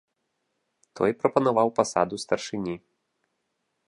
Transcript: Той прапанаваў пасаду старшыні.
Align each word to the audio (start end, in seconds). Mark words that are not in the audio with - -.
Той 0.99 1.11
прапанаваў 1.19 1.67
пасаду 1.79 2.15
старшыні. 2.25 2.75